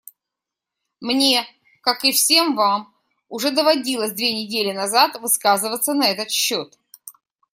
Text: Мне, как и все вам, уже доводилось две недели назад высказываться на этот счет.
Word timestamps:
Мне, 0.99 1.45
как 1.83 2.03
и 2.03 2.11
все 2.11 2.41
вам, 2.43 2.91
уже 3.29 3.51
доводилось 3.51 4.13
две 4.13 4.33
недели 4.33 4.71
назад 4.71 5.21
высказываться 5.21 5.93
на 5.93 6.05
этот 6.09 6.31
счет. 6.31 6.75